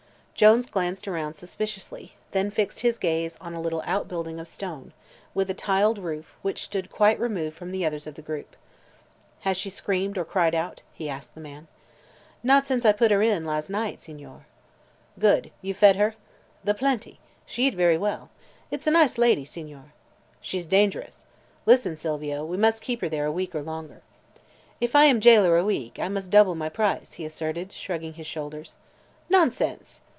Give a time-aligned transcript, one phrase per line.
[0.33, 4.91] Jones glanced around suspiciously, then fixed his gaze on a little outbuilding of stone,
[5.35, 8.55] with a tiled roof, which stood quite removed from the others of the group.
[9.41, 11.67] "Has she screamed, or cried out?" he asked the man.
[12.41, 14.47] "Not since I put her in, las' night, Signore."
[15.19, 15.51] "Good.
[15.61, 16.15] You've fed her?"
[16.63, 17.19] "The plenty.
[17.45, 18.31] She eat very well.
[18.71, 19.93] It's a nice lady, Signore."
[20.41, 21.27] "She's dangerous.
[21.67, 24.01] Listen, Silvio: we must keep her there a week longer."
[24.79, 28.25] "If I am jailer a week, I mus' double my price," he asserted, shrugging his
[28.25, 28.77] shoulders.
[29.29, 30.01] "Nonsense!"